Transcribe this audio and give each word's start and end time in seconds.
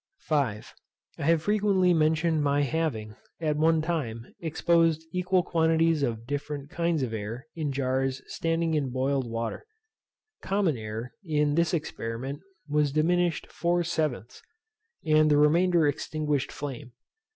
5. 0.21 0.73
I 1.19 1.21
have 1.21 1.43
frequently 1.43 1.93
mentioned 1.93 2.41
my 2.41 2.63
having, 2.63 3.17
at 3.39 3.55
one 3.55 3.83
time, 3.83 4.33
exposed 4.39 5.05
equal 5.11 5.43
quantities 5.43 6.01
of 6.01 6.25
different 6.25 6.71
kinds 6.71 7.03
of 7.03 7.13
air 7.13 7.45
in 7.55 7.71
jars 7.71 8.19
standing 8.25 8.73
in 8.73 8.89
boiled 8.89 9.29
water. 9.29 9.63
Common 10.41 10.75
air 10.75 11.13
in 11.23 11.53
this 11.53 11.71
experiment 11.71 12.39
was 12.67 12.91
diminished 12.91 13.45
four 13.51 13.83
sevenths, 13.83 14.41
and 15.05 15.29
the 15.29 15.37
remainder 15.37 15.85
extinguished 15.87 16.51
flame. 16.51 16.93